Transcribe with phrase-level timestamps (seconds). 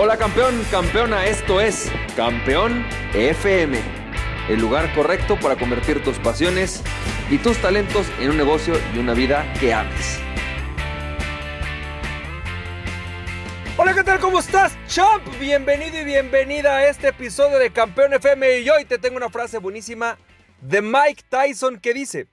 [0.00, 3.80] Hola campeón, campeona, esto es Campeón FM,
[4.48, 6.84] el lugar correcto para convertir tus pasiones
[7.28, 10.20] y tus talentos en un negocio y una vida que ames.
[13.76, 14.20] Hola, ¿qué tal?
[14.20, 15.26] ¿Cómo estás, champ?
[15.40, 19.58] Bienvenido y bienvenida a este episodio de Campeón FM y hoy te tengo una frase
[19.58, 20.16] buenísima
[20.60, 22.28] de Mike Tyson que dice,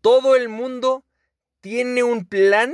[0.00, 1.04] todo el mundo
[1.60, 2.72] tiene un plan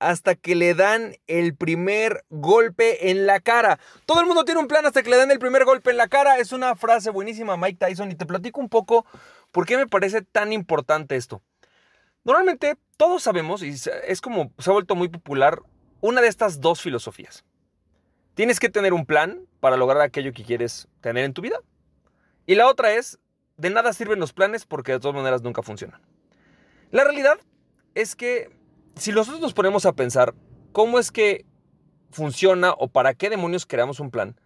[0.00, 3.78] hasta que le dan el primer golpe en la cara.
[4.06, 6.08] Todo el mundo tiene un plan hasta que le dan el primer golpe en la
[6.08, 6.38] cara.
[6.38, 9.06] Es una frase buenísima, Mike Tyson, y te platico un poco
[9.52, 11.42] por qué me parece tan importante esto.
[12.24, 13.74] Normalmente todos sabemos, y
[14.06, 15.60] es como se ha vuelto muy popular,
[16.00, 17.44] una de estas dos filosofías.
[18.34, 21.58] Tienes que tener un plan para lograr aquello que quieres tener en tu vida.
[22.46, 23.18] Y la otra es,
[23.58, 26.00] de nada sirven los planes porque de todas maneras nunca funcionan.
[26.90, 27.38] La realidad
[27.94, 28.50] es que
[28.96, 30.34] si nosotros nos ponemos a pensar
[30.72, 31.44] cómo es que
[32.10, 34.38] funciona o para qué demonios creamos un plan,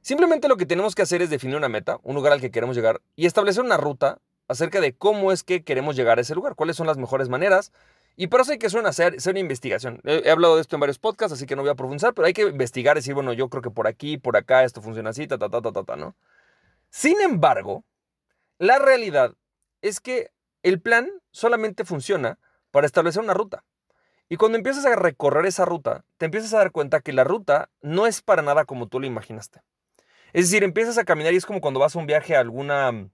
[0.00, 2.76] simplemente lo que tenemos que hacer es definir una meta, un lugar al que queremos
[2.76, 6.54] llegar y establecer una ruta acerca de cómo es que queremos llegar a ese lugar,
[6.54, 7.72] cuáles son las mejores maneras.
[8.16, 10.00] Y por eso hay que hacer, hacer una investigación.
[10.04, 12.32] He, hablado de esto en varios podcasts, así que no voy a profundizar, pero hay
[12.32, 15.26] que investigar y decir, bueno, yo creo que por aquí, por acá, esto funciona así,
[15.26, 16.14] ta, ta, ta, ta, ta, ta, ¿no?
[16.90, 17.84] Sin embargo,
[18.58, 19.34] la realidad
[19.82, 20.30] es que
[20.62, 22.38] el plan solamente funciona
[22.70, 23.64] para establecer una ruta.
[24.28, 27.70] Y cuando empiezas a recorrer esa ruta, te empiezas a dar cuenta que la ruta
[27.82, 29.60] no es para nada como tú lo imaginaste.
[30.32, 33.08] Es decir, empiezas a caminar y es como cuando vas a un viaje a alguna,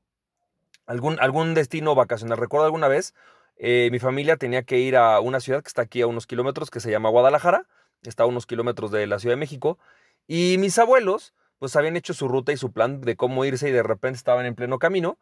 [0.87, 2.39] algún, algún destino vacacional.
[2.39, 3.15] Recuerdo alguna vez,
[3.57, 6.71] eh, mi familia tenía que ir a una ciudad que está aquí a unos kilómetros,
[6.71, 7.67] que se llama Guadalajara,
[8.03, 9.79] está a unos kilómetros de la Ciudad de México,
[10.27, 13.73] y mis abuelos pues habían hecho su ruta y su plan de cómo irse y
[13.73, 15.19] de repente estaban en pleno camino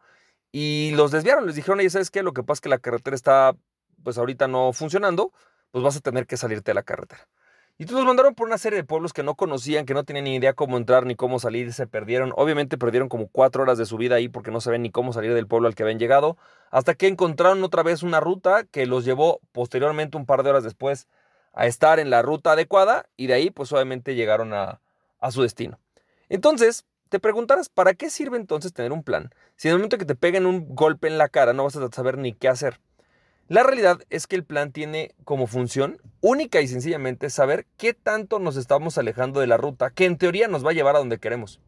[0.53, 2.23] y los desviaron, les dijeron, oye, ¿sabes qué?
[2.23, 3.57] Lo que pasa es que la carretera está
[4.03, 5.33] pues ahorita no funcionando,
[5.71, 7.27] pues vas a tener que salirte de la carretera.
[7.77, 10.35] Y entonces mandaron por una serie de pueblos que no conocían, que no tenían ni
[10.35, 12.33] idea cómo entrar ni cómo salir, se perdieron.
[12.35, 15.33] Obviamente perdieron como cuatro horas de su vida ahí porque no sabían ni cómo salir
[15.33, 16.35] del pueblo al que habían llegado,
[16.71, 20.65] hasta que encontraron otra vez una ruta que los llevó posteriormente un par de horas
[20.65, 21.07] después
[21.53, 24.81] a estar en la ruta adecuada y de ahí pues obviamente llegaron a,
[25.21, 25.79] a su destino.
[26.27, 29.33] Entonces, te preguntarás, ¿para qué sirve entonces tener un plan?
[29.55, 31.89] Si en el momento que te peguen un golpe en la cara no vas a
[31.91, 32.81] saber ni qué hacer.
[33.49, 38.37] La realidad es que el plan tiene como función única y sencillamente saber qué tanto
[38.37, 41.17] nos estamos alejando de la ruta que en teoría nos va a llevar a donde
[41.17, 41.59] queremos.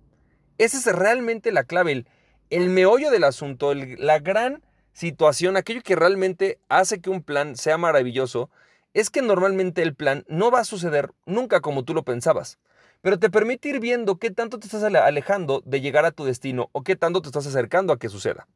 [0.59, 2.05] Esa es realmente la clave,
[2.51, 4.61] el, meollo del asunto, la gran
[4.93, 8.51] situación, aquello que realmente hace que un plan sea maravilloso,
[8.93, 12.59] es que normalmente el plan no va a suceder nunca como tú lo pensabas,
[13.01, 16.69] pero te permite ir viendo qué tanto te estás alejando de llegar a tu destino
[16.73, 18.47] o qué tanto te estás acercando a que suceda.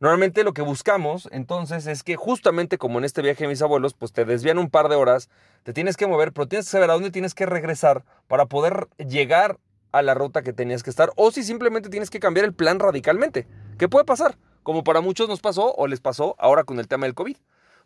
[0.00, 3.94] Normalmente lo que buscamos entonces es que justamente como en este viaje de mis abuelos,
[3.94, 5.28] pues te desvían un par de horas,
[5.64, 8.86] te tienes que mover, pero tienes que saber a dónde tienes que regresar para poder
[8.98, 9.58] llegar
[9.90, 12.78] a la ruta que tenías que estar o si simplemente tienes que cambiar el plan
[12.78, 13.48] radicalmente.
[13.76, 14.38] ¿Qué puede pasar?
[14.62, 17.36] Como para muchos nos pasó o les pasó ahora con el tema del COVID.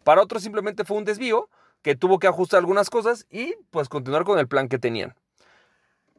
[0.04, 1.48] Para otros simplemente fue un desvío
[1.80, 5.14] que tuvo que ajustar algunas cosas y pues continuar con el plan que tenían.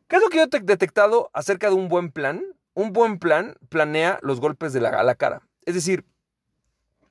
[0.07, 2.43] ¿Qué es lo que yo he detectado acerca de un buen plan?
[2.73, 5.43] Un buen plan planea los golpes de la, a la cara.
[5.65, 6.05] Es decir,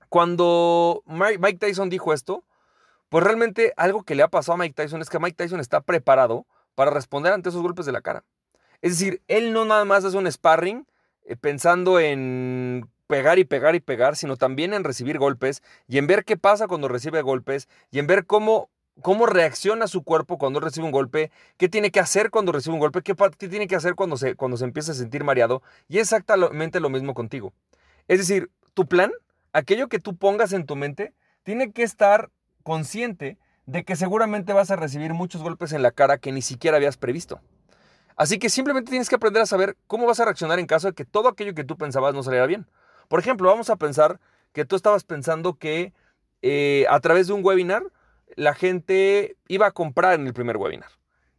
[0.09, 2.45] cuando Mike Tyson dijo esto,
[3.09, 5.81] pues realmente algo que le ha pasado a Mike Tyson es que Mike Tyson está
[5.81, 8.25] preparado para responder ante esos golpes de la cara.
[8.81, 10.87] Es decir, él no nada más hace un sparring
[11.25, 16.07] eh, pensando en pegar y pegar y pegar, sino también en recibir golpes y en
[16.07, 18.71] ver qué pasa cuando recibe golpes y en ver cómo,
[19.03, 22.81] cómo reacciona su cuerpo cuando recibe un golpe, qué tiene que hacer cuando recibe un
[22.81, 23.15] golpe, qué,
[23.49, 25.63] tiene que hacer cuando se, cuando se empieza a sentir mareado.
[25.89, 27.53] Y es exactamente lo mismo contigo.
[28.12, 29.11] Es decir, tu plan,
[29.55, 31.15] aquello que tú pongas en tu mente,
[31.45, 32.28] tiene que estar
[32.62, 36.77] consciente de que seguramente vas a recibir muchos golpes en la cara que ni siquiera
[36.77, 37.41] habías previsto.
[38.15, 40.93] Así que simplemente tienes que aprender a saber cómo vas a reaccionar en caso de
[40.93, 42.67] que todo aquello que tú pensabas no saliera bien.
[43.09, 44.21] Por ejemplo, vamos a pensar
[44.53, 45.95] que tú estabas pensando que
[46.43, 47.83] eh, a través de un webinar
[48.36, 50.91] la gente iba a comprar en el primer webinar.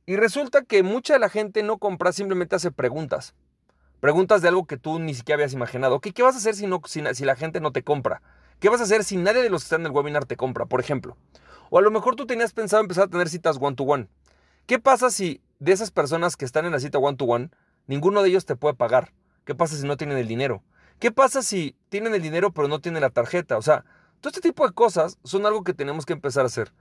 [0.08, 3.36] Y resulta que mucha de la gente no compra, simplemente hace preguntas.
[4.04, 6.02] Preguntas de algo que tú ni siquiera habías imaginado.
[6.02, 8.22] ¿Qué, vas a hacer si, no, si, la gente no te compra?
[8.60, 10.66] ¿Qué vas a hacer si nadie de los que están en el webinar te compra,
[10.66, 11.16] por ejemplo?
[11.70, 14.10] O a lo mejor tú tenías pensado empezar a tener citas one-to-one.
[14.66, 17.50] ¿Qué pasa si de esas personas que están en la cita one-to-one,
[17.88, 19.14] ninguno de ellos te puede pagar?
[19.46, 20.64] ¿Qué pasa si no tienen el dinero?
[21.00, 23.58] ¿Qué pasa si tienen el dinero pero no tienen la tarjeta?
[23.58, 23.86] O sea,
[24.20, 26.74] todo este tipo de cosas son algo que tenemos que empezar a hacer.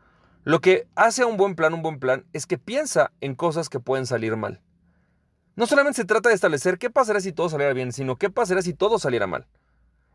[0.43, 3.69] Lo que hace a un buen plan un buen plan es que piensa en cosas
[3.69, 4.61] que pueden salir mal.
[5.55, 8.63] No solamente se trata de establecer qué pasaría si todo saliera bien, sino qué pasaría
[8.63, 9.47] si todo saliera mal.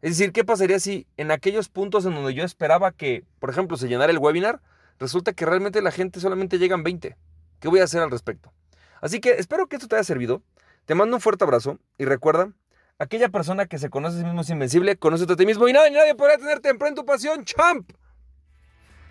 [0.01, 3.78] Es decir, qué pasaría si en aquellos puntos en donde yo esperaba que, por ejemplo,
[3.78, 4.62] se llenara el webinar,
[5.00, 7.16] resulta que realmente la gente solamente llegan 20.
[7.60, 8.51] ¿Qué voy a hacer al respecto?
[9.00, 10.42] Así que espero que esto te haya servido.
[10.86, 12.51] Te mando un fuerte abrazo y recuerda,
[12.98, 15.74] aquella persona que se conoce a sí mismo es invencible, conoce a ti mismo y
[15.74, 17.92] nadie, nadie podrá tenerte en tu pasión, champ.